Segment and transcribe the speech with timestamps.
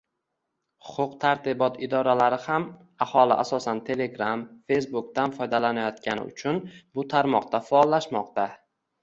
[0.85, 2.65] Huquq-tartibot idoralari ham
[3.07, 8.49] aholi asosan telegram, feysbukdan foydalanayotgani uchun bu tarmoqda faollashmoqda.